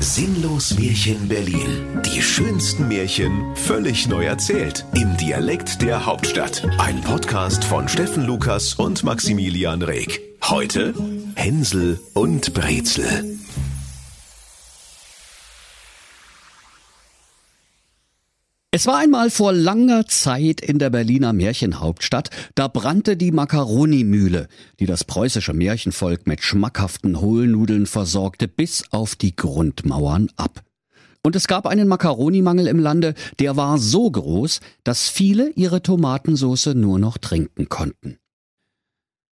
[0.00, 2.00] Sinnlos Märchen Berlin.
[2.04, 4.84] Die schönsten Märchen völlig neu erzählt.
[4.94, 6.66] Im Dialekt der Hauptstadt.
[6.78, 10.20] Ein Podcast von Steffen Lukas und Maximilian Reg.
[10.42, 10.94] Heute
[11.34, 13.38] Hänsel und Brezel.
[18.76, 24.48] Es war einmal vor langer Zeit in der Berliner Märchenhauptstadt, da brannte die Makaronimühle,
[24.80, 30.62] die das preußische Märchenvolk mit schmackhaften Hohlnudeln versorgte, bis auf die Grundmauern ab.
[31.22, 36.74] Und es gab einen Makaronimangel im Lande, der war so groß, dass viele ihre Tomatensauce
[36.74, 38.18] nur noch trinken konnten.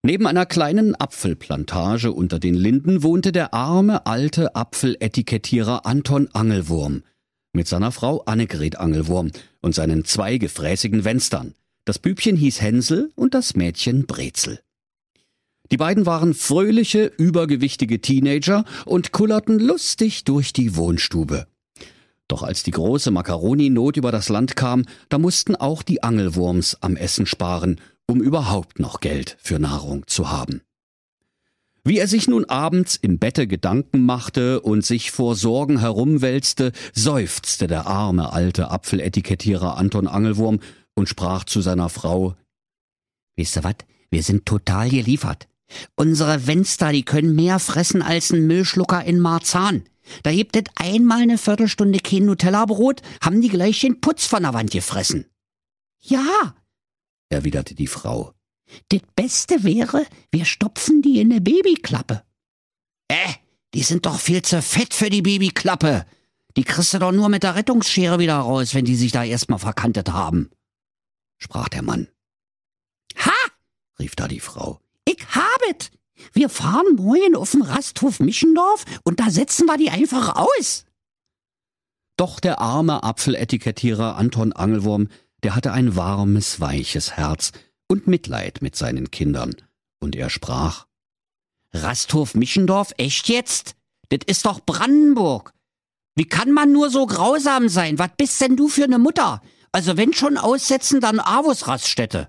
[0.03, 7.03] Neben einer kleinen Apfelplantage unter den Linden wohnte der arme alte Apfeletikettierer Anton Angelwurm–
[7.55, 9.31] mit seiner Frau Annegret Angelwurm
[9.63, 11.55] und seinen zwei gefräßigen Wenstern.
[11.85, 14.61] Das Bübchen hieß Hänsel und das Mädchen Brezel.
[15.71, 21.47] Die beiden waren fröhliche, übergewichtige Teenager und kullerten lustig durch die Wohnstube.
[22.29, 26.97] Doch als die große Makaroninot über das Land kam, da mussten auch die Angelwurms am
[26.97, 30.63] Essen sparen, um überhaupt noch Geld für Nahrung zu haben.
[31.87, 37.67] Wie er sich nun abends im Bette Gedanken machte und sich vor Sorgen herumwälzte, seufzte
[37.67, 40.61] der arme alte Apfeletikettierer Anton Angelwurm
[40.95, 42.37] und sprach zu seiner Frau
[43.37, 43.85] Wisst ihr wat?
[44.11, 45.49] Wir sind total geliefert.
[45.97, 49.85] Unsere Wenster, die können mehr fressen als ein Müllschlucker in Marzahn.
[50.23, 54.55] Da hebt et einmal eine Viertelstunde kein Nutella-Brot, haben die gleich den Putz von der
[54.55, 55.27] Wand gefressen.
[56.01, 56.55] Ja,
[57.29, 58.33] erwiderte die Frau.
[58.89, 62.23] Das Beste wäre, wir stopfen die in eine Babyklappe.
[63.09, 63.35] Äh,
[63.75, 66.07] die sind doch viel zu fett für die Babyklappe.
[66.57, 69.59] Die kriegst du doch nur mit der Rettungsschere wieder raus, wenn die sich da erstmal
[69.59, 70.51] verkantet haben,
[71.39, 72.09] sprach der Mann.
[73.19, 73.33] Ha!
[73.99, 74.81] rief da die Frau.
[75.05, 75.91] Ich habet!
[76.33, 80.87] Wir fahren morgen auf den Rasthof Mischendorf und da setzen wir die einfach aus.
[82.17, 85.09] Doch der arme Apfeletikettierer Anton Angelwurm,
[85.43, 87.51] der hatte ein warmes, weiches Herz
[87.89, 89.55] und Mitleid mit seinen Kindern,
[90.01, 90.87] und er sprach
[91.73, 93.75] Rasthof Mischendorf, echt jetzt?
[94.09, 95.53] Das ist doch Brandenburg.
[96.15, 97.99] Wie kann man nur so grausam sein?
[97.99, 99.43] Was bist denn du für ne Mutter?
[99.73, 102.29] Also wenn schon aussetzen, dann Avus Raststätte.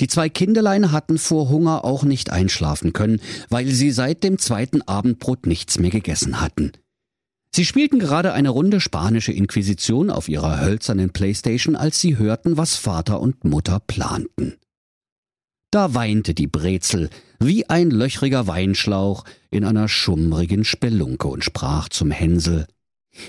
[0.00, 4.82] Die zwei Kinderlein hatten vor Hunger auch nicht einschlafen können, weil sie seit dem zweiten
[4.82, 6.72] Abendbrot nichts mehr gegessen hatten.
[7.54, 12.74] Sie spielten gerade eine Runde spanische Inquisition auf ihrer hölzernen Playstation, als sie hörten, was
[12.74, 14.56] Vater und Mutter planten.
[15.70, 22.10] Da weinte die Brezel wie ein löchriger Weinschlauch in einer schummrigen Spelunke und sprach zum
[22.10, 22.66] Hänsel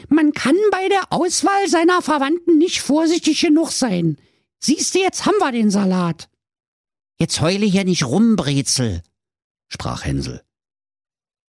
[0.09, 4.17] Man kann bei der Auswahl seiner Verwandten nicht vorsichtig genug sein.
[4.59, 6.29] Siehst du, jetzt haben wir den Salat.
[7.19, 9.03] Jetzt heule hier nicht rum, Brezel,
[9.67, 10.41] sprach Hänsel.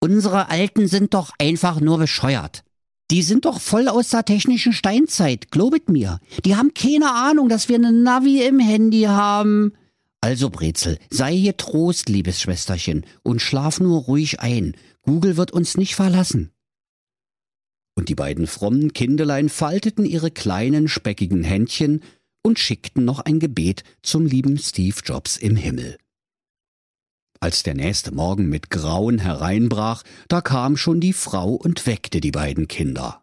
[0.00, 2.65] Unsere Alten sind doch einfach nur bescheuert.
[3.10, 6.18] Die sind doch voll aus der technischen Steinzeit, globet mir.
[6.44, 9.74] Die haben keine Ahnung, dass wir ne Navi im Handy haben.
[10.20, 14.74] Also Brezel, sei hier Trost, liebes Schwesterchen, und schlaf nur ruhig ein.
[15.02, 16.50] Google wird uns nicht verlassen.
[17.94, 22.02] Und die beiden frommen Kindelein falteten ihre kleinen speckigen Händchen
[22.42, 25.96] und schickten noch ein Gebet zum lieben Steve Jobs im Himmel.
[27.40, 32.30] Als der nächste Morgen mit Grauen hereinbrach, da kam schon die Frau und weckte die
[32.30, 33.22] beiden Kinder.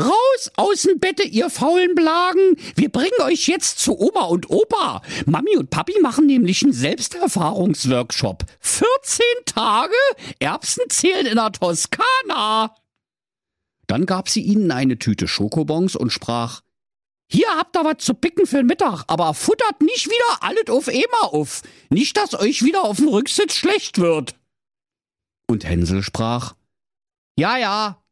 [0.00, 2.56] Raus aus dem Bette, ihr faulen Blagen!
[2.76, 5.02] Wir bringen euch jetzt zu Oma und Opa.
[5.26, 8.44] Mami und Papi machen nämlich einen Selbsterfahrungsworkshop.
[8.60, 9.94] 14 Tage
[10.38, 12.74] Erbsen zählen in der Toskana.
[13.86, 16.62] Dann gab sie ihnen eine Tüte Schokobons und sprach,
[17.32, 20.88] hier habt ihr was zu picken für den Mittag, aber futtert nicht wieder alles auf
[20.88, 21.62] Ema auf.
[21.88, 24.34] Nicht, dass euch wieder auf dem Rücksitz schlecht wird.
[25.46, 26.54] Und Hänsel sprach,
[27.38, 28.02] Ja, ja.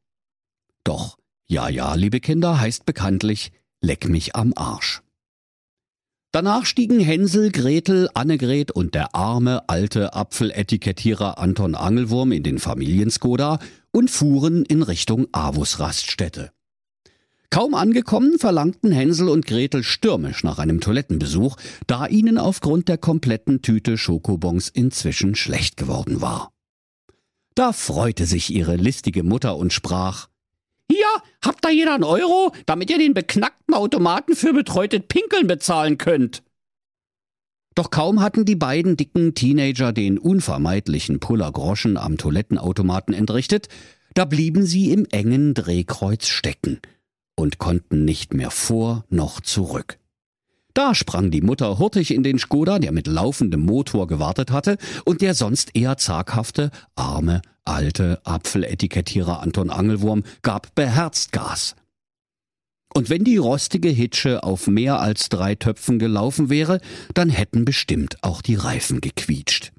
[0.84, 5.02] Doch, ja, ja, liebe Kinder, heißt bekanntlich, leck mich am Arsch.
[6.32, 13.58] Danach stiegen Hänsel, Gretel, Annegret und der arme alte Apfeletikettierer Anton Angelwurm in den Familienskoda
[13.90, 16.52] und fuhren in Richtung Avus Raststätte.
[17.50, 21.56] Kaum angekommen, verlangten Hänsel und Gretel stürmisch nach einem Toilettenbesuch,
[21.88, 26.52] da ihnen aufgrund der kompletten Tüte Schokobons inzwischen schlecht geworden war.
[27.56, 30.28] Da freute sich ihre listige Mutter und sprach
[30.88, 31.08] Hier,
[31.44, 36.44] habt da jeder einen Euro, damit ihr den beknackten Automaten für betreutet Pinkeln bezahlen könnt.
[37.74, 43.68] Doch kaum hatten die beiden dicken Teenager den unvermeidlichen Pullergroschen am Toilettenautomaten entrichtet,
[44.14, 46.78] da blieben sie im engen Drehkreuz stecken–
[47.36, 49.98] und konnten nicht mehr vor noch zurück.
[50.74, 55.20] Da sprang die Mutter hurtig in den Skoda, der mit laufendem Motor gewartet hatte und
[55.20, 61.74] der sonst eher zaghafte, arme, alte Apfeletikettierer Anton Angelwurm gab beherzt Gas.
[62.92, 66.80] Und wenn die rostige Hitsche auf mehr als drei Töpfen gelaufen wäre,
[67.14, 69.72] dann hätten bestimmt auch die Reifen gequietscht.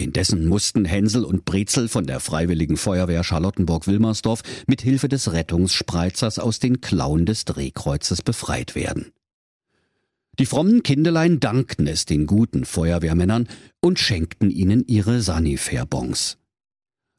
[0.00, 6.58] Indessen mussten Hänsel und Brezel von der Freiwilligen Feuerwehr Charlottenburg-Wilmersdorf mit Hilfe des Rettungsspreizers aus
[6.58, 9.12] den Klauen des Drehkreuzes befreit werden.
[10.38, 13.48] Die frommen Kindelein dankten es den guten Feuerwehrmännern
[13.80, 16.38] und schenkten ihnen ihre Sanifair-Bons.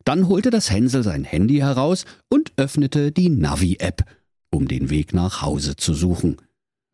[0.04, 4.04] Dann holte das Hänsel sein Handy heraus und öffnete die Navi-App,
[4.50, 6.38] um den Weg nach Hause zu suchen.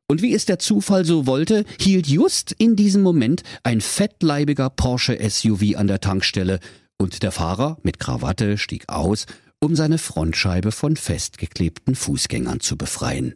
[0.09, 5.17] Und wie es der Zufall so wollte, hielt just in diesem Moment ein fettleibiger Porsche
[5.29, 6.59] SUV an der Tankstelle
[6.97, 9.25] und der Fahrer mit Krawatte stieg aus,
[9.59, 13.35] um seine Frontscheibe von festgeklebten Fußgängern zu befreien.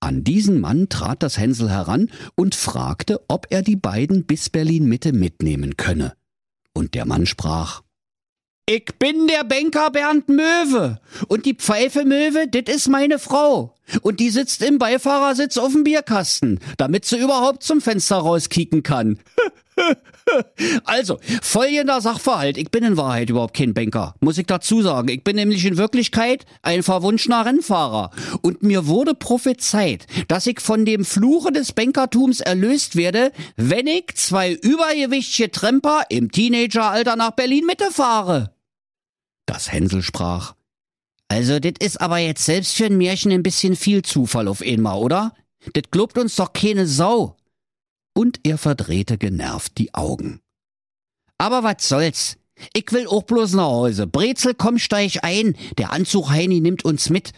[0.00, 4.86] An diesen Mann trat das Hänsel heran und fragte, ob er die beiden bis Berlin
[4.86, 6.14] Mitte mitnehmen könne.
[6.74, 7.81] Und der Mann sprach
[8.74, 10.98] ich bin der Banker Bernd Möwe.
[11.28, 13.74] Und die Pfeife Möwe, das ist meine Frau.
[14.00, 19.18] Und die sitzt im Beifahrersitz auf dem Bierkasten, damit sie überhaupt zum Fenster rauskicken kann.
[20.84, 22.56] also, folgender Sachverhalt.
[22.56, 25.08] Ich bin in Wahrheit überhaupt kein Banker, muss ich dazu sagen.
[25.08, 28.10] Ich bin nämlich in Wirklichkeit ein verwunschener Rennfahrer.
[28.40, 34.14] Und mir wurde prophezeit, dass ich von dem Fluche des Bankertums erlöst werde, wenn ich
[34.14, 38.54] zwei übergewichtige Tremper im Teenageralter nach Berlin Mitte fahre.
[39.52, 40.54] Das Hänsel sprach.
[41.28, 44.98] Also, das ist aber jetzt selbst für ein Märchen ein bisschen viel Zufall auf einmal,
[44.98, 45.34] oder?
[45.74, 47.36] Das glaubt uns doch keine Sau.
[48.14, 50.40] Und er verdrehte genervt die Augen.
[51.36, 52.38] Aber was soll's?
[52.72, 54.06] Ich will auch bloß nach Hause.
[54.06, 55.54] Brezel, komm, steig ein.
[55.76, 57.32] Der Anzug Heini nimmt uns mit.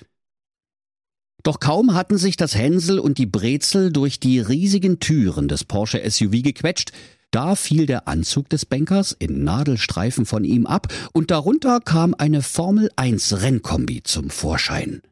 [1.43, 6.09] Doch kaum hatten sich das Hänsel und die Brezel durch die riesigen Türen des Porsche
[6.09, 6.93] SUV gequetscht,
[7.35, 12.43] da fiel der Anzug des Bankers in Nadelstreifen von ihm ab und darunter kam eine
[12.43, 15.03] Formel 1 Rennkombi zum Vorschein.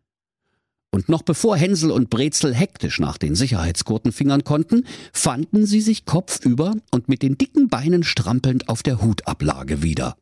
[0.92, 6.04] Und noch bevor Hänsel und Brezel hektisch nach den Sicherheitsgurten fingern konnten, fanden sie sich
[6.04, 10.16] kopfüber und mit den dicken Beinen strampelnd auf der Hutablage wieder.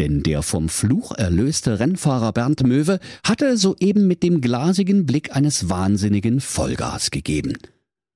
[0.00, 5.68] Denn der vom Fluch erlöste Rennfahrer Bernd Möwe hatte soeben mit dem glasigen Blick eines
[5.68, 7.56] Wahnsinnigen Vollgas gegeben–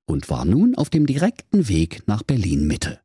[0.05, 2.99] und war nun auf dem direkten Weg nach Berlin Mitte.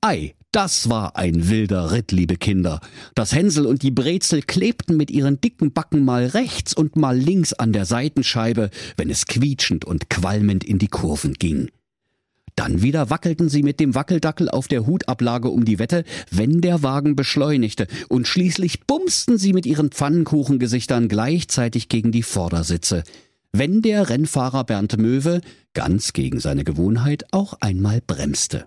[0.00, 2.80] Ei, das war ein wilder Ritt, liebe Kinder.
[3.14, 7.52] Das Hänsel und die Brezel klebten mit ihren dicken Backen mal rechts und mal links
[7.52, 11.70] an der Seitenscheibe, wenn es quietschend und qualmend in die Kurven ging.
[12.54, 16.82] Dann wieder wackelten sie mit dem Wackeldackel auf der Hutablage um die Wette, wenn der
[16.82, 23.04] Wagen beschleunigte, und schließlich bumsten sie mit ihren Pfannenkuchengesichtern gleichzeitig gegen die Vordersitze
[23.58, 25.40] wenn der Rennfahrer Bernd Möwe
[25.72, 28.66] ganz gegen seine Gewohnheit auch einmal bremste.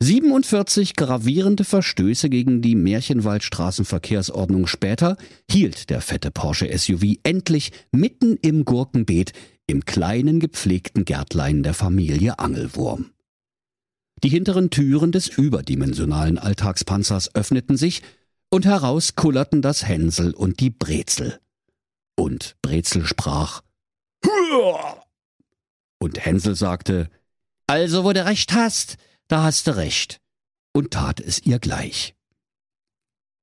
[0.00, 5.16] 47 gravierende Verstöße gegen die Märchenwaldstraßenverkehrsordnung später
[5.50, 9.32] hielt der fette Porsche SUV endlich mitten im Gurkenbeet
[9.66, 13.10] im kleinen gepflegten Gärtlein der Familie Angelwurm.
[14.22, 18.02] Die hinteren Türen des überdimensionalen Alltagspanzers öffneten sich
[18.50, 21.40] und heraus kullerten das Hänsel und die Brezel.
[22.18, 23.62] Und Brezel sprach
[24.24, 25.04] Hüa!
[26.00, 27.08] Und Hänsel sagte
[27.68, 28.96] Also, wo du recht hast,
[29.28, 30.20] da hast du recht,
[30.72, 32.16] und tat es ihr gleich.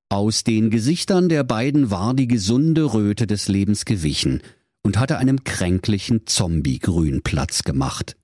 [0.10, 4.44] Aus den Gesichtern der beiden war die gesunde Röte des Lebens gewichen
[4.83, 8.18] und hatte einem kränklichen Zombiegrün Platz gemacht.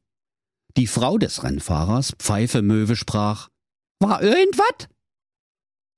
[0.76, 3.48] Die Frau des Rennfahrers, Pfeife Möwe, sprach
[4.00, 4.90] War irgendwas?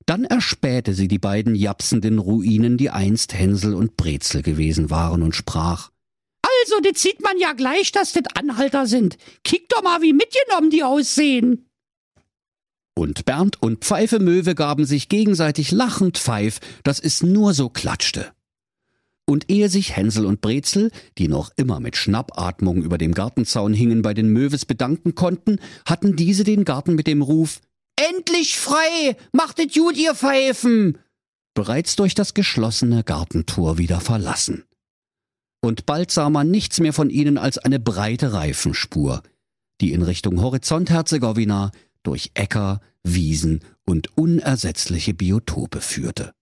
[0.06, 5.34] Dann erspähte sie die beiden japsenden Ruinen, die einst Hänsel und Brezel gewesen waren, und
[5.34, 5.90] sprach
[6.42, 9.16] Also, das sieht man ja gleich, dass das Anhalter sind.
[9.44, 11.66] Kick doch mal, wie mitgenommen die aussehen.
[12.96, 18.30] Und Bernd und Pfeife Möwe gaben sich gegenseitig lachend Pfeif, dass es nur so klatschte.
[19.26, 24.02] Und ehe sich Hänsel und Brezel, die noch immer mit Schnappatmung über dem Gartenzaun hingen,
[24.02, 27.60] bei den Möwes bedanken konnten, hatten diese den Garten mit dem Ruf
[27.96, 29.16] Endlich frei!
[29.32, 30.98] Machtet gut, ihr Pfeifen!
[31.54, 34.64] bereits durch das geschlossene Gartentor wieder verlassen.
[35.62, 39.22] Und bald sah man nichts mehr von ihnen als eine breite Reifenspur,
[39.80, 41.70] die in Richtung Horizont Herzegowina
[42.02, 46.32] durch Äcker, Wiesen und unersetzliche Biotope führte.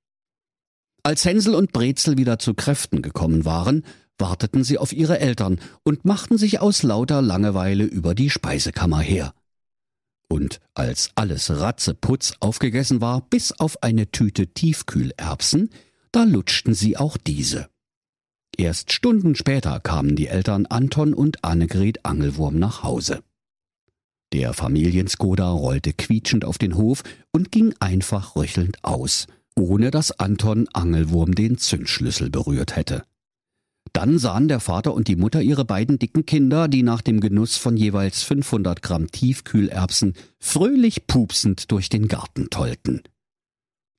[1.04, 3.84] Als Hänsel und Brezel wieder zu Kräften gekommen waren,
[4.18, 9.34] warteten sie auf ihre Eltern und machten sich aus lauter Langeweile über die Speisekammer her.
[10.32, 15.68] Und als alles ratzeputz aufgegessen war, bis auf eine Tüte Tiefkühlerbsen,
[16.10, 17.68] da lutschten sie auch diese.
[18.56, 23.22] Erst Stunden später kamen die Eltern Anton und Annegret Angelwurm nach Hause.
[24.32, 30.66] Der Familienskoda rollte quietschend auf den Hof und ging einfach röchelnd aus, ohne dass Anton
[30.72, 33.04] Angelwurm den Zündschlüssel berührt hätte.
[33.92, 37.56] Dann sahen der Vater und die Mutter ihre beiden dicken Kinder, die nach dem Genuss
[37.56, 43.02] von jeweils 500 Gramm Tiefkühlerbsen fröhlich pupsend durch den Garten tollten.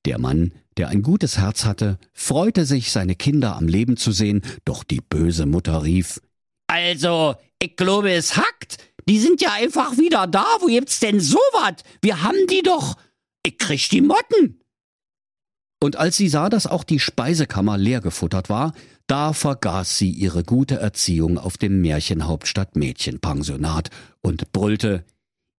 [0.04, 4.42] Der Mann, der ein gutes Herz hatte, freute sich, seine Kinder am Leben zu sehen,
[4.64, 6.20] doch die böse Mutter rief
[6.66, 8.78] Also, ich glaube, es hackt.
[9.08, 10.44] Die sind ja einfach wieder da.
[10.60, 11.74] Wo gibt's denn sowas?
[12.02, 12.96] Wir haben die doch.
[13.46, 14.60] Ich krieg die Motten.
[15.84, 18.72] Und als sie sah, dass auch die Speisekammer leer gefuttert war,
[19.06, 23.90] da vergaß sie ihre gute Erziehung auf dem Märchenhauptstadt Mädchenpensionat
[24.22, 25.04] und brüllte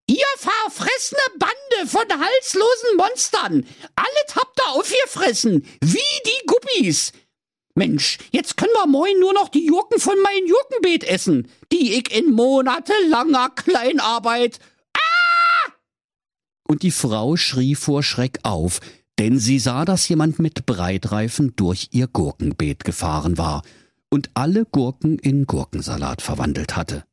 [0.07, 3.65] Ihr verfressene Bande von halslosen Monstern!
[3.95, 7.11] Alles habt ihr aufgefressen, wie die Guppies!
[7.75, 12.11] Mensch, jetzt können wir moin nur noch die Jurken von meinem Jurkenbeet essen, die ich
[12.11, 14.57] in monatelanger Kleinarbeit.
[14.97, 15.71] Ah!
[16.67, 18.79] Und die Frau schrie vor Schreck auf,
[19.19, 23.63] denn sie sah, dass jemand mit Breitreifen durch ihr Gurkenbeet gefahren war
[24.09, 27.05] und alle Gurken in Gurkensalat verwandelt hatte.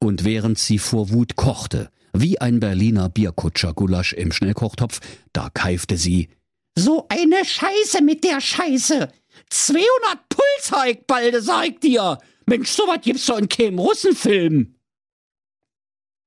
[0.00, 5.00] Und während sie vor Wut kochte, wie ein Berliner Bierkutscher-Gulasch im Schnellkochtopf,
[5.32, 6.28] da keifte sie
[6.76, 9.08] So eine Scheiße mit der Scheiße!
[9.48, 9.84] 200
[10.28, 12.18] Puls balde, sag ich dir.
[12.46, 14.74] Mensch, sowas gibt's doch in keinem Russenfilm.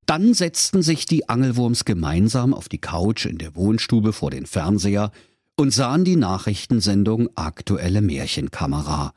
[0.05, 5.12] Dann setzten sich die Angelwurms gemeinsam auf die Couch in der Wohnstube vor den Fernseher
[5.55, 9.13] und sahen die Nachrichtensendung Aktuelle Märchenkamera.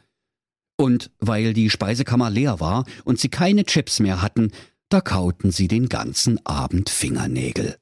[0.77, 4.53] Und weil die Speisekammer leer war und sie keine Chips mehr hatten,
[4.89, 7.77] da kauten sie den ganzen Abend Fingernägel.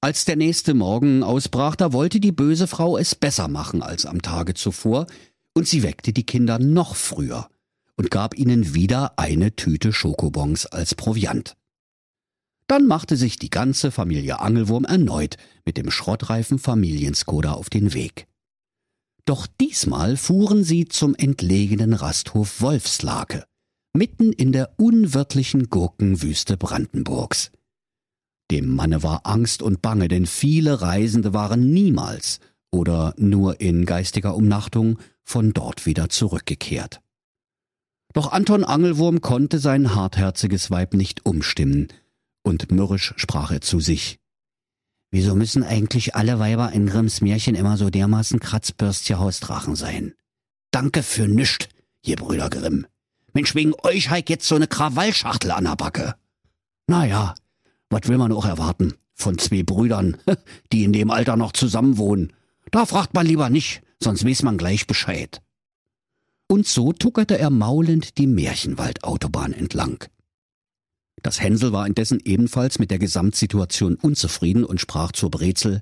[0.00, 4.20] Als der nächste Morgen ausbrach, da wollte die böse Frau es besser machen als am
[4.20, 5.06] Tage zuvor,
[5.54, 7.48] und sie weckte die Kinder noch früher
[7.96, 11.56] und gab ihnen wieder eine Tüte Schokobons als Proviant.
[12.72, 15.36] Dann machte sich die ganze Familie Angelwurm erneut
[15.66, 18.26] mit dem schrottreifen Familienskoda auf den Weg.
[19.26, 23.44] Doch diesmal fuhren sie zum entlegenen Rasthof Wolfslake,
[23.92, 27.50] mitten in der unwirtlichen Gurkenwüste Brandenburgs.
[28.50, 34.34] Dem Manne war Angst und Bange, denn viele Reisende waren niemals oder nur in geistiger
[34.34, 37.02] Umnachtung von dort wieder zurückgekehrt.
[38.14, 41.88] Doch Anton Angelwurm konnte sein hartherziges Weib nicht umstimmen,
[42.42, 44.18] und mürrisch sprach er zu sich.
[45.10, 50.14] Wieso müssen eigentlich alle Weiber in Grimms Märchen immer so dermaßen Kratzbürstchen Hausdrachen sein?
[50.70, 51.68] Danke für nischt,
[52.02, 52.86] ihr Brüder Grimm.
[53.34, 56.14] Mensch, wegen euch heik jetzt so ne Krawallschachtel an der Backe.
[56.86, 57.34] Na ja,
[57.90, 60.16] was will man auch erwarten von zwei Brüdern,
[60.72, 62.32] die in dem Alter noch zusammenwohnen?
[62.70, 65.42] Da fragt man lieber nicht, sonst weiß man gleich Bescheid.
[66.48, 70.04] Und so tuckerte er maulend die Märchenwaldautobahn entlang.
[71.22, 75.80] Das Hänsel war indessen ebenfalls mit der Gesamtsituation unzufrieden und sprach zur Brezel.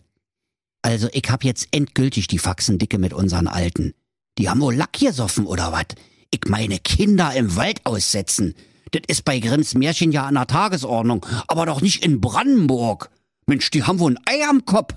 [0.83, 3.95] Also, ich hab jetzt endgültig die Faxendicke mit unseren Alten.
[4.39, 5.95] Die haben wohl Lack gesoffen oder wat?
[6.31, 8.55] Ich meine Kinder im Wald aussetzen.
[8.93, 13.11] Das ist bei Grimms Märchen ja an der Tagesordnung, aber doch nicht in Brandenburg.
[13.47, 14.95] Mensch, die haben wohl ein Ei am Kopf.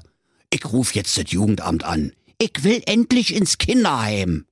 [0.49, 2.13] Ich ruf jetzt das Jugendamt an.
[2.37, 4.45] Ich will endlich ins Kinderheim.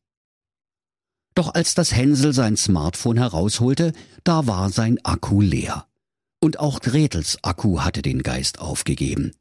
[1.35, 5.85] Doch als das Hänsel sein Smartphone herausholte, da war sein Akku leer.
[6.39, 9.31] Und auch Gretels Akku hatte den Geist aufgegeben.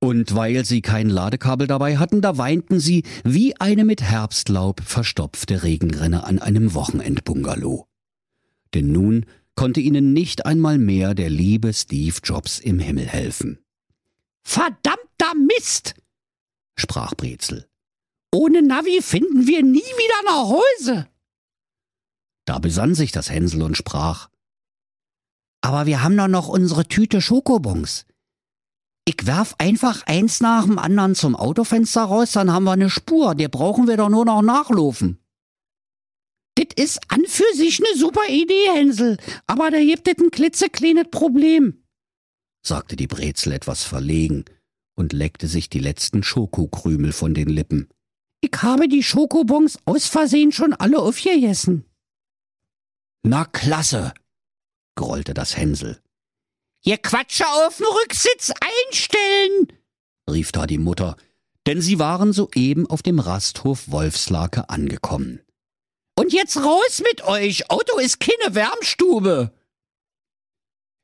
[0.00, 5.62] Und weil sie kein Ladekabel dabei hatten, da weinten sie wie eine mit Herbstlaub verstopfte
[5.62, 7.86] Regenrinne an einem Wochenendbungalow
[8.74, 13.58] denn nun konnte ihnen nicht einmal mehr der liebe Steve Jobs im Himmel helfen.
[14.42, 15.94] Verdammter Mist!
[16.76, 17.66] sprach Brezel.
[18.34, 21.08] Ohne Navi finden wir nie wieder nach Hause.
[22.46, 24.28] Da besann sich das Hänsel und sprach.
[25.60, 28.06] Aber wir haben doch noch unsere Tüte Schokobons.
[29.04, 33.36] Ich werf einfach eins nach dem anderen zum Autofenster raus, dann haben wir eine Spur,
[33.36, 35.20] der brauchen wir doch nur noch nachlaufen.
[36.56, 41.06] Das ist an für sich ne super Idee, Hänsel, aber da gibt es ein klitzekleines
[41.12, 41.84] Problem,
[42.62, 44.44] sagte die Brezel etwas verlegen
[44.96, 47.88] und leckte sich die letzten Schokokrümel von den Lippen.
[48.44, 51.86] Ich habe die Schokobons aus Versehen schon alle aufgegessen.
[53.22, 54.12] Na klasse,
[54.96, 55.98] grollte das Hänsel.
[56.82, 59.72] Ihr Quatscher auf dem Rücksitz einstellen,
[60.30, 61.16] rief da die Mutter,
[61.66, 65.40] denn sie waren soeben auf dem Rasthof Wolfslake angekommen.
[66.14, 67.70] Und jetzt raus mit euch.
[67.70, 69.54] Auto ist keine Wärmstube.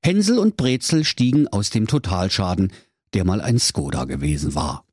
[0.04, 2.70] Hänsel und Brezel stiegen aus dem Totalschaden,
[3.14, 4.84] der mal ein Skoda gewesen war.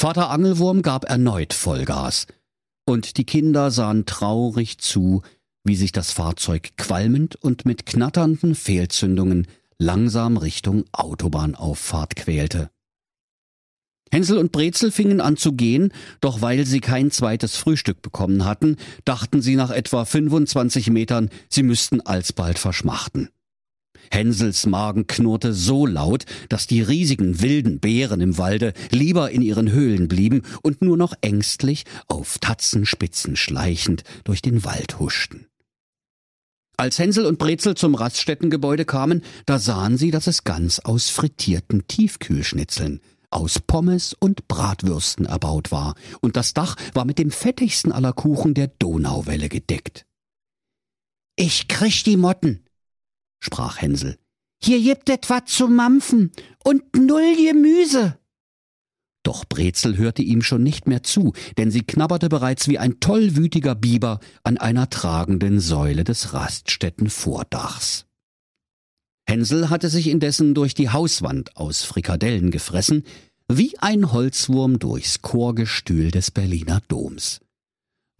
[0.00, 2.26] Vater Angelwurm gab erneut Vollgas.
[2.86, 5.20] und die Kinder sahen traurig zu,
[5.62, 12.70] wie sich das Fahrzeug qualmend und mit knatternden Fehlzündungen langsam Richtung Autobahnauffahrt quälte.
[14.10, 15.92] Hänsel und Brezel fingen an zu gehen,
[16.22, 21.62] doch weil sie kein zweites Frühstück bekommen hatten, dachten sie nach etwa 25 Metern, sie
[21.62, 23.28] müssten alsbald verschmachten.
[24.10, 29.70] Hänsels Magen knurrte so laut, dass die riesigen wilden Bären im Walde lieber in ihren
[29.70, 35.46] Höhlen blieben und nur noch ängstlich auf Tatzenspitzen schleichend durch den Wald huschten.
[36.76, 41.86] Als Hänsel und Brezel zum Raststättengebäude kamen, da sahen sie, dass es ganz aus frittierten
[41.86, 48.14] Tiefkühlschnitzeln, aus Pommes und Bratwürsten erbaut war, und das Dach war mit dem fettigsten aller
[48.14, 50.06] Kuchen der Donauwelle gedeckt.
[51.36, 52.64] Ich krieg die Motten,
[53.40, 54.16] sprach Hänsel.
[54.62, 56.32] Hier gibt etwa zu mampfen
[56.62, 58.18] und null Gemüse.
[59.22, 63.74] Doch Brezel hörte ihm schon nicht mehr zu, denn sie knabberte bereits wie ein tollwütiger
[63.74, 68.06] Biber an einer tragenden Säule des Raststättenvordachs.
[69.28, 73.04] Hänsel hatte sich indessen durch die Hauswand aus Frikadellen gefressen,
[73.46, 77.40] wie ein Holzwurm durchs Chorgestühl des Berliner Doms.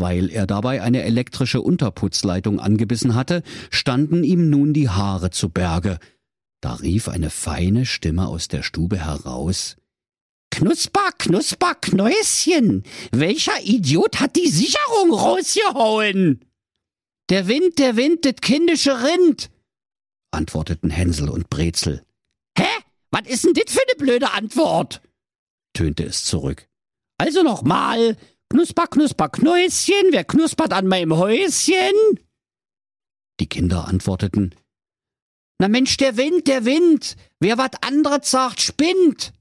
[0.00, 5.98] Weil er dabei eine elektrische Unterputzleitung angebissen hatte, standen ihm nun die Haare zu Berge.
[6.62, 9.76] Da rief eine feine Stimme aus der Stube heraus
[10.50, 12.82] Knusper, Knusper, Knäuschen!
[13.12, 16.44] Welcher Idiot hat die Sicherung rausgehauen?
[17.28, 19.50] Der Wind, der Wind, das kindische Rind,
[20.30, 22.02] antworteten Hänsel und Brezel.
[22.56, 22.64] Hä?
[23.10, 25.02] Was ist denn das für eine blöde Antwort?
[25.74, 26.68] tönte es zurück.
[27.18, 28.16] Also nochmal.
[28.50, 32.18] Knusper, Knusper, Knäuschen, wer knuspert an meinem Häuschen?
[33.38, 34.54] Die Kinder antworteten.
[35.58, 37.16] Na Mensch, der Wind, der Wind.
[37.38, 39.32] Wer wat anderes sagt, spinnt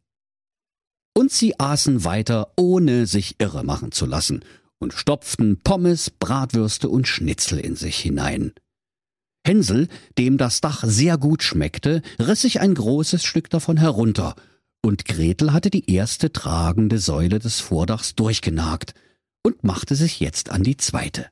[1.19, 4.45] und sie aßen weiter, ohne sich irre machen zu lassen,
[4.79, 8.53] und stopften Pommes, Bratwürste und Schnitzel in sich hinein.
[9.45, 14.35] Hänsel, dem das Dach sehr gut schmeckte, riss sich ein großes Stück davon herunter,
[14.81, 18.93] und Gretel hatte die erste tragende Säule des Vordachs durchgenagt
[19.43, 21.27] und machte sich jetzt an die zweite.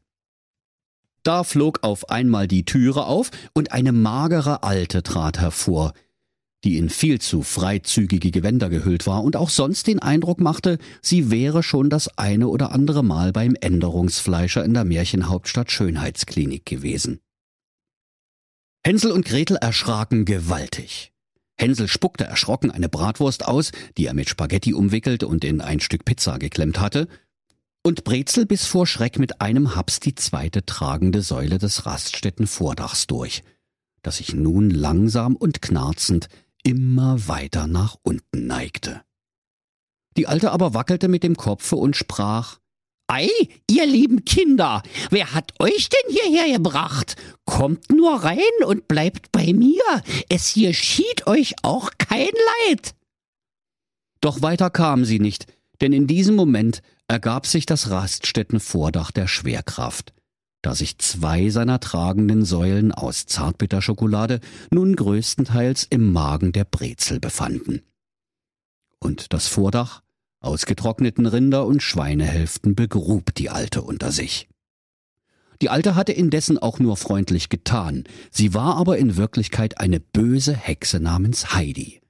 [1.24, 5.94] Da flog auf einmal die Türe auf, und eine magere Alte trat hervor,
[6.64, 11.30] die in viel zu freizügige Gewänder gehüllt war und auch sonst den Eindruck machte, sie
[11.30, 17.20] wäre schon das eine oder andere Mal beim Änderungsfleischer in der Märchenhauptstadt Schönheitsklinik gewesen.
[18.86, 21.12] Hänsel und Gretel erschraken gewaltig.
[21.60, 26.06] Hänsel spuckte erschrocken eine Bratwurst aus, die er mit Spaghetti umwickelt und in ein Stück
[26.06, 27.08] Pizza geklemmt hatte,
[27.84, 33.44] und Brezel biss vor Schreck mit einem Haps die zweite tragende Säule des Raststätten-Vordachs durch,
[34.02, 36.28] das sich nun langsam und knarzend
[36.64, 39.02] immer weiter nach unten neigte.
[40.18, 42.60] Die Alte aber wackelte mit dem Kopfe und sprach
[43.08, 43.30] Ei,
[43.70, 47.16] ihr lieben Kinder, wer hat euch denn hierher gebracht?
[47.46, 49.82] Kommt nur rein und bleibt bei mir,
[50.30, 52.30] es geschieht euch auch kein
[52.68, 52.96] Leid.
[54.20, 55.46] Doch weiter kam sie nicht,
[55.80, 60.14] denn in diesem Moment ergab sich das Raststättenvordach der Schwerkraft
[60.68, 67.84] da sich zwei seiner tragenden Säulen aus Zartbitterschokolade nun größtenteils im Magen der Brezel befanden.
[69.00, 70.02] Und das Vordach
[70.40, 74.48] aus getrockneten Rinder- und Schweinehälften begrub die Alte unter sich.
[75.62, 80.56] Die Alte hatte indessen auch nur freundlich getan, sie war aber in Wirklichkeit eine böse
[80.56, 82.02] Hexe namens Heidi,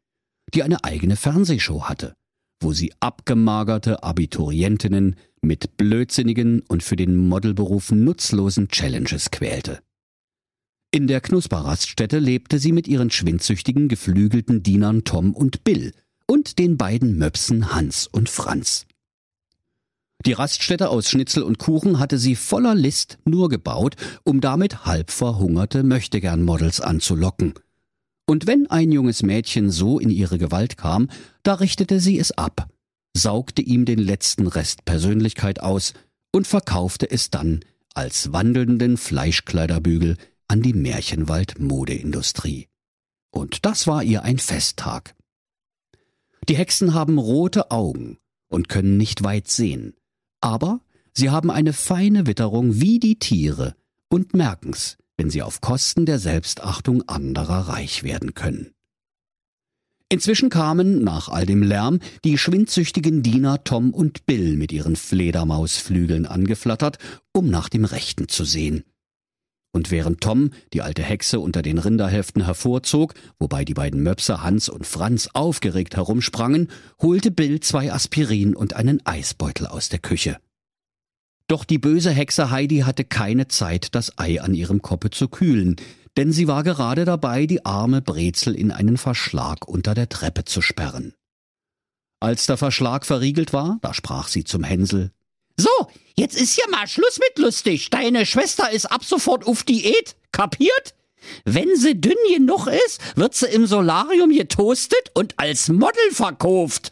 [0.54, 2.14] die eine eigene Fernsehshow hatte,
[2.60, 9.80] wo sie abgemagerte Abiturientinnen mit blödsinnigen und für den Modelberuf nutzlosen Challenges quälte.
[10.92, 15.94] In der Knusperraststätte lebte sie mit ihren schwindsüchtigen geflügelten Dienern Tom und Bill
[16.28, 18.86] und den beiden Möpsen Hans und Franz.
[20.26, 25.12] Die Raststätte aus Schnitzel und Kuchen hatte sie voller List nur gebaut, um damit halb
[25.12, 27.54] verhungerte Möchtegern-Models anzulocken.
[28.26, 31.10] Und wenn ein junges Mädchen so in ihre Gewalt kam,
[31.44, 32.70] da richtete sie es ab
[33.18, 35.94] saugte ihm den letzten Rest Persönlichkeit aus
[36.32, 42.68] und verkaufte es dann als wandelnden Fleischkleiderbügel an die Märchenwald Modeindustrie.
[43.32, 45.16] Und das war ihr ein Festtag.
[46.50, 49.96] Die Hexen haben rote Augen und können nicht weit sehen,
[50.40, 50.80] aber
[51.14, 53.76] sie haben eine feine Witterung wie die Tiere
[54.10, 58.72] und merken's, wenn sie auf Kosten der Selbstachtung anderer reich werden können.
[60.10, 66.26] Inzwischen kamen, nach all dem Lärm, die schwindsüchtigen Diener Tom und Bill mit ihren Fledermausflügeln
[66.26, 66.98] angeflattert,
[67.34, 68.86] um nach dem Rechten zu sehen.
[69.72, 74.70] Und während Tom die alte Hexe unter den Rinderhälften hervorzog, wobei die beiden Möpse Hans
[74.70, 76.70] und Franz aufgeregt herumsprangen,
[77.02, 80.38] holte Bill zwei Aspirin und einen Eisbeutel aus der Küche.
[81.48, 85.78] Doch die böse Hexe Heidi hatte keine Zeit, das Ei an ihrem Koppe zu kühlen,
[86.18, 90.62] denn sie war gerade dabei, die arme Brezel in einen Verschlag unter der Treppe zu
[90.62, 91.14] sperren.
[92.20, 95.12] Als der Verschlag verriegelt war, da sprach sie zum Hänsel.
[95.60, 95.70] So,
[96.16, 97.90] jetzt ist hier mal Schluss mit lustig.
[97.90, 100.16] Deine Schwester ist ab sofort auf Diät.
[100.32, 100.94] Kapiert?
[101.46, 106.92] Wenn sie dünn genug ist, wird sie im Solarium getoastet und als Model verkauft.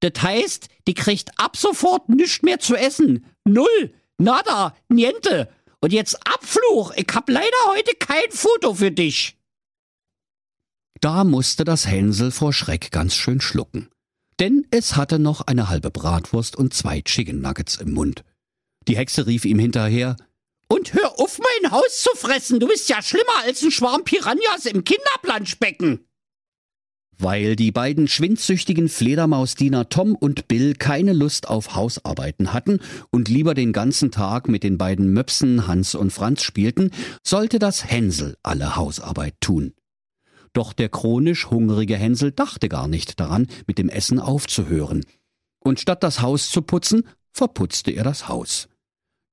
[0.00, 3.24] Das heißt, die kriegt ab sofort nichts mehr zu essen.
[3.44, 5.48] Null, nada, niente.
[5.80, 9.36] Und jetzt Abfluch, ich hab leider heute kein Foto für dich.
[11.00, 13.88] Da musste das Hänsel vor Schreck ganz schön schlucken.
[14.40, 18.24] Denn es hatte noch eine halbe Bratwurst und zwei Chicken Nuggets im Mund.
[18.86, 20.16] Die Hexe rief ihm hinterher,
[20.68, 22.60] und hör auf, mein Haus zu fressen.
[22.60, 26.00] Du bist ja schlimmer als ein Schwarm Piranhas im Kinderplanschbecken.
[27.18, 33.54] Weil die beiden schwindsüchtigen Fledermausdiener Tom und Bill keine Lust auf Hausarbeiten hatten und lieber
[33.54, 36.90] den ganzen Tag mit den beiden Möpsen Hans und Franz spielten,
[37.22, 39.72] sollte das Hänsel alle Hausarbeit tun.
[40.56, 45.04] Doch der chronisch hungrige Hänsel dachte gar nicht daran, mit dem Essen aufzuhören.
[45.62, 48.68] Und statt das Haus zu putzen, verputzte er das Haus.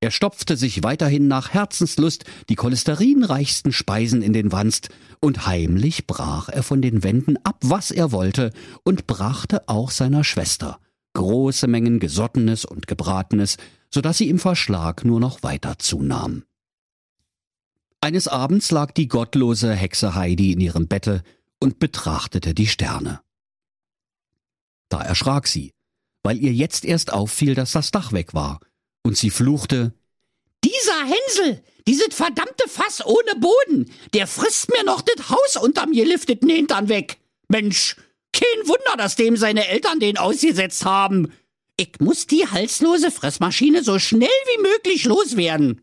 [0.02, 4.90] Er stopfte sich weiterhin nach Herzenslust die cholesterinreichsten Speisen in den Wanst,
[5.22, 8.52] und heimlich brach er von den Wänden ab, was er wollte,
[8.84, 10.80] und brachte auch seiner Schwester
[11.14, 13.58] große Mengen Gesottenes und Gebratenes,
[13.90, 16.44] so dass sie im Verschlag nur noch weiter zunahm.
[18.04, 21.24] Eines Abends lag die gottlose Hexe Heidi in ihrem Bette
[21.62, 23.22] und betrachtete die Sterne.
[24.90, 25.72] Da erschrak sie,
[26.22, 28.60] weil ihr jetzt erst auffiel, dass das Dach weg war–
[29.04, 29.94] und sie fluchte
[30.64, 36.50] Dieser Hänsel, dieses verdammte Fass ohne Boden, der frisst mir noch das Haus unterm gelifteten
[36.50, 37.20] Hintern weg.
[37.50, 37.98] Mensch,
[38.32, 41.34] kein Wunder, dass dem seine Eltern den ausgesetzt haben.
[41.76, 45.82] Ich muss die halslose Fressmaschine so schnell wie möglich loswerden.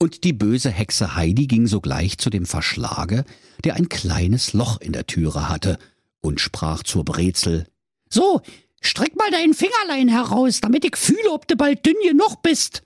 [0.00, 3.24] Und die böse Hexe Heidi ging sogleich zu dem Verschlage,
[3.64, 5.78] der ein kleines Loch in der Türe hatte,
[6.22, 7.66] und sprach zur Brezel
[8.08, 8.42] So,
[8.80, 12.82] Streck mal dein Fingerlein heraus, damit ich fühle, ob du bald dünn genug bist.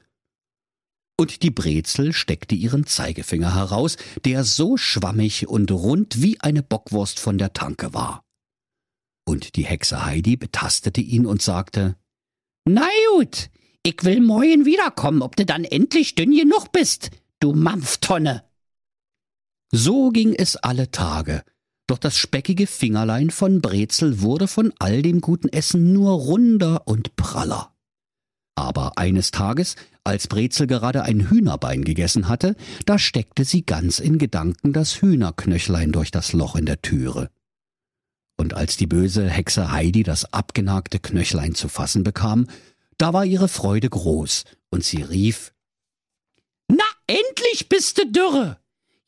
[1.17, 7.21] Und die Brezel steckte ihren Zeigefinger heraus, der so schwammig und rund wie eine Bockwurst
[7.21, 8.25] von der Tanke war.
[9.25, 11.97] Und die Hexe Heidi betastete ihn und sagte,
[12.65, 13.51] Na gut,
[13.85, 18.43] ich will morgen wiederkommen, ob du dann endlich dünn genug bist, du Mampftonne.
[19.71, 21.43] So ging es alle Tage,
[21.87, 27.15] doch das speckige Fingerlein von Brezel wurde von all dem guten Essen nur runder und
[27.17, 27.75] praller.
[28.57, 34.17] Aber eines Tages, als Brezel gerade ein Hühnerbein gegessen hatte, da steckte sie ganz in
[34.17, 37.31] Gedanken das Hühnerknöchlein durch das Loch in der Türe.
[38.37, 42.47] Und als die böse Hexe Heidi das abgenagte Knöchlein zu fassen bekam,
[42.99, 45.53] da war ihre Freude groß, und sie rief
[46.69, 48.59] Na, endlich bist du dürre.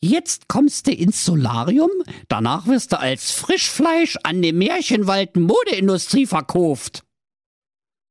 [0.00, 1.90] Jetzt kommst du ins Solarium,
[2.28, 7.02] danach wirst du als Frischfleisch an dem Märchenwald Modeindustrie verkauft.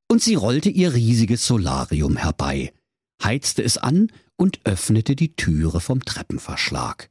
[0.10, 2.74] Und sie rollte ihr riesiges Solarium herbei,
[3.24, 7.10] heizte es an und öffnete die Türe vom Treppenverschlag.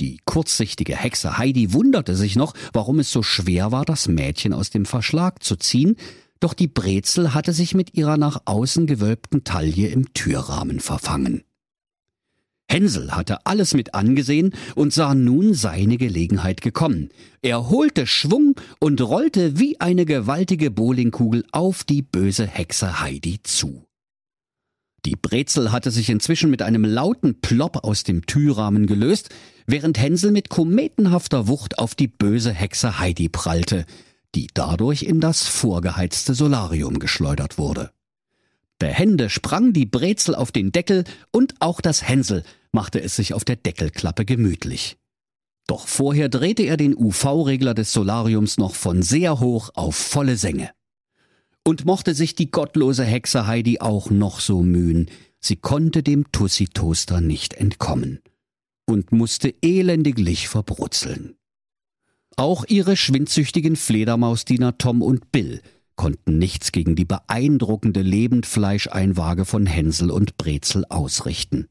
[0.00, 4.70] Die kurzsichtige Hexe Heidi wunderte sich noch, warum es so schwer war, das Mädchen aus
[4.70, 5.96] dem Verschlag zu ziehen,
[6.44, 11.42] doch die Brezel hatte sich mit ihrer nach außen gewölbten Taille im Türrahmen verfangen.
[12.68, 17.08] Hänsel hatte alles mit angesehen und sah nun seine Gelegenheit gekommen.
[17.40, 23.86] Er holte Schwung und rollte wie eine gewaltige Bowlingkugel auf die böse Hexe Heidi zu.
[25.06, 29.30] Die Brezel hatte sich inzwischen mit einem lauten Plopp aus dem Türrahmen gelöst,
[29.66, 33.86] während Hänsel mit kometenhafter Wucht auf die böse Hexe Heidi prallte,
[34.34, 37.90] die dadurch in das vorgeheizte Solarium geschleudert wurde.
[38.78, 42.42] Behende sprang die Brezel auf den Deckel und auch das Hänsel
[42.72, 44.96] machte es sich auf der Deckelklappe gemütlich.
[45.66, 50.70] Doch vorher drehte er den UV-Regler des Solariums noch von sehr hoch auf volle Sänge.
[51.66, 57.22] Und mochte sich die gottlose Hexe Heidi auch noch so mühen, sie konnte dem Tussi-Toaster
[57.22, 58.20] nicht entkommen
[58.86, 61.36] und musste elendiglich verbrutzeln.
[62.36, 65.60] Auch ihre schwindsüchtigen Fledermausdiener Tom und Bill
[65.96, 71.68] konnten nichts gegen die beeindruckende Lebendfleischeinwaage von Hänsel und Brezel ausrichten.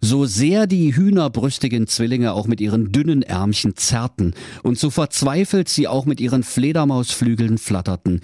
[0.00, 5.88] So sehr die hühnerbrüstigen Zwillinge auch mit ihren dünnen Ärmchen zerrten und so verzweifelt sie
[5.88, 8.20] auch mit ihren Fledermausflügeln flatterten,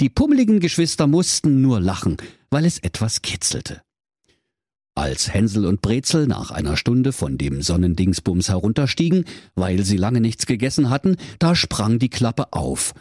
[0.00, 2.16] die pummeligen Geschwister mussten nur lachen,
[2.50, 3.82] weil es etwas kitzelte.
[4.98, 10.44] Als Hänsel und Brezel nach einer Stunde von dem Sonnendingsbums herunterstiegen, weil sie lange nichts
[10.44, 12.94] gegessen hatten, da sprang die Klappe auf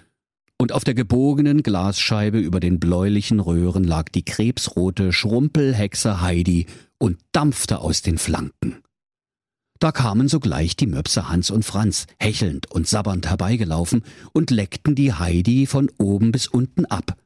[0.59, 6.67] und auf der gebogenen Glasscheibe über den bläulichen Röhren lag die krebsrote Schrumpelhexe Heidi
[6.99, 8.83] und dampfte aus den Flanken.
[9.79, 15.13] Da kamen sogleich die Möpse Hans und Franz, hechelnd und sabbernd herbeigelaufen und leckten die
[15.13, 17.17] Heidi von oben bis unten ab.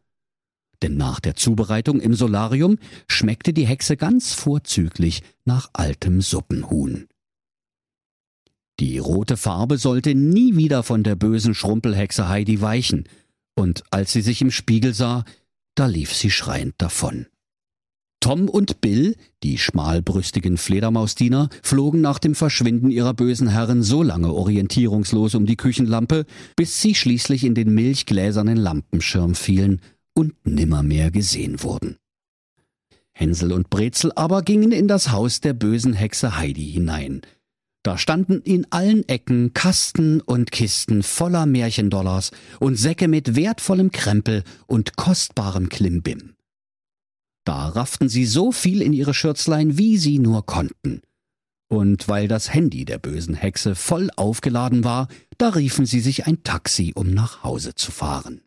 [0.81, 7.07] Denn nach der Zubereitung im Solarium schmeckte die Hexe ganz vorzüglich nach altem Suppenhuhn.
[8.79, 13.07] Die rote Farbe sollte nie wieder von der bösen Schrumpelhexe Heidi weichen,
[13.55, 15.23] und als sie sich im Spiegel sah,
[15.75, 17.27] da lief sie schreiend davon.
[18.21, 24.31] Tom und Bill, die schmalbrüstigen Fledermausdiener, flogen nach dem Verschwinden ihrer bösen Herren so lange
[24.33, 29.81] orientierungslos um die Küchenlampe, bis sie schließlich in den milchgläsernen Lampenschirm fielen
[30.13, 31.97] und nimmermehr gesehen wurden.
[33.13, 37.21] Hänsel und Brezel aber gingen in das Haus der bösen Hexe Heidi hinein,
[37.83, 44.43] da standen in allen Ecken Kasten und Kisten voller Märchendollars und Säcke mit wertvollem Krempel
[44.67, 46.35] und kostbarem Klimbim.
[47.43, 51.01] Da rafften sie so viel in ihre Schürzlein, wie sie nur konnten.
[51.69, 55.07] Und weil das Handy der bösen Hexe voll aufgeladen war,
[55.39, 58.41] da riefen sie sich ein Taxi, um nach Hause zu fahren.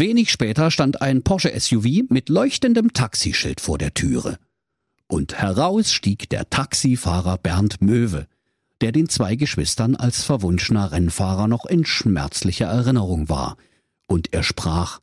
[0.00, 4.38] Wenig später stand ein Porsche SUV mit leuchtendem Taxischild vor der Türe.
[5.08, 8.26] Und heraus stieg der Taxifahrer Bernd Möwe,
[8.80, 13.58] der den zwei Geschwistern als verwunschener Rennfahrer noch in schmerzlicher Erinnerung war,
[14.06, 15.00] und er sprach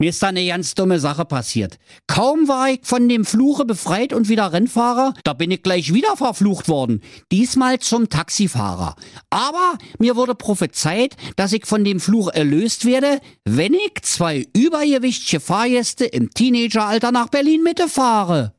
[0.00, 1.78] mir ist da eine ganz dumme Sache passiert.
[2.06, 6.16] Kaum war ich von dem Fluche befreit und wieder Rennfahrer, da bin ich gleich wieder
[6.16, 7.02] verflucht worden.
[7.30, 8.96] Diesmal zum Taxifahrer.
[9.28, 15.38] Aber mir wurde prophezeit, dass ich von dem Fluch erlöst werde, wenn ich zwei übergewichtige
[15.38, 18.54] Fahrgäste im Teenageralter nach Berlin Mitte fahre.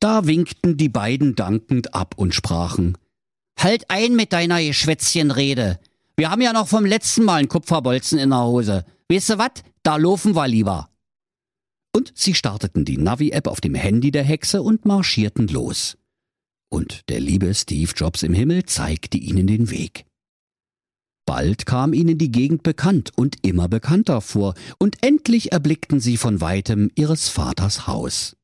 [0.00, 2.98] Da winkten die beiden dankend ab und sprachen
[3.58, 5.78] Halt ein mit deiner Geschwätzchenrede.
[6.16, 8.84] Wir haben ja noch vom letzten Mal einen Kupferbolzen in der Hose.
[9.10, 9.62] Weißt du wat?
[9.82, 10.90] Da laufen wir lieber.
[11.94, 15.96] Und sie starteten die Navi-App auf dem Handy der Hexe und marschierten los.
[16.68, 20.04] Und der liebe Steve Jobs im Himmel zeigte ihnen den Weg.
[21.26, 26.40] Bald kam ihnen die Gegend bekannt und immer bekannter vor, und endlich erblickten sie von
[26.40, 28.36] weitem ihres Vaters Haus.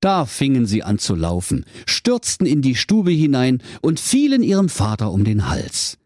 [0.00, 5.12] Da fingen sie an zu laufen, stürzten in die Stube hinein und fielen ihrem Vater
[5.12, 5.98] um den Hals.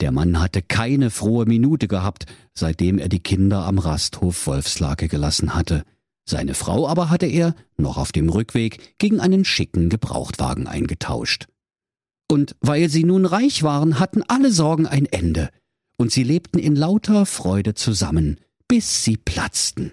[0.00, 5.54] Der Mann hatte keine frohe Minute gehabt, seitdem er die Kinder am Rasthof Wolfslake gelassen
[5.54, 5.84] hatte.
[6.28, 11.46] Seine Frau aber hatte er, noch auf dem Rückweg, gegen einen schicken Gebrauchtwagen eingetauscht.
[12.28, 15.50] Und weil sie nun reich waren, hatten alle Sorgen ein Ende,
[15.96, 19.92] und sie lebten in lauter Freude zusammen, bis sie platzten.